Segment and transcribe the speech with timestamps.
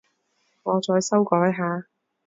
[0.63, 1.85] 我再修改下